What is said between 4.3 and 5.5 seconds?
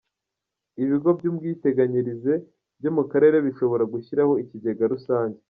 ikigega rusange